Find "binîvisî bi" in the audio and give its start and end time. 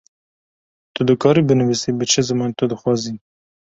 1.47-2.05